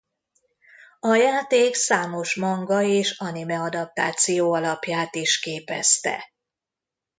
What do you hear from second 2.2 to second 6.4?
manga- és animeadaptáció alapját is képezte.